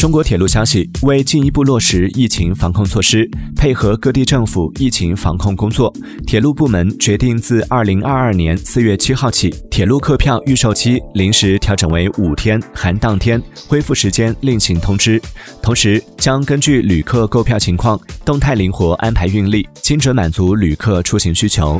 [0.00, 5.92] 中国铁路消息为进一步落实疫情防控措施配合各地政府疫情防控工作
[6.26, 15.20] 铁路部门决定自二零二二年四月七号起铁路客票预售期临时调整为五天含当天恢复时间另行通知。
[15.60, 21.78] 同时将根据旅客购票情况动态灵活安排运力精准满足旅客出行需求。